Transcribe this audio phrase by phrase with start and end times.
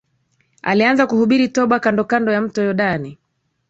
[0.61, 3.17] Alianza kuhubiri toba kandokando ya mto Yordani